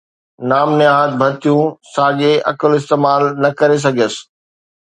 [0.49, 4.15] نام نهاد ڀرتيون، ساڳي عقل استعمال نه ڪري سگهيس.